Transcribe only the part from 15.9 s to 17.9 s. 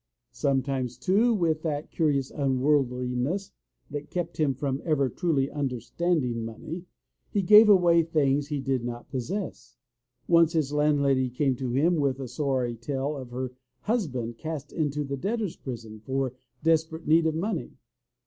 for desperate need of money.